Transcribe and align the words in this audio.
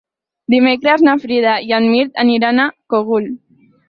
Dimecres 0.51 1.03
na 1.07 1.13
Frida 1.25 1.51
i 1.67 1.75
en 1.79 1.85
Mirt 1.89 2.17
aniran 2.23 2.63
al 2.65 2.73
Cogul. 2.95 3.29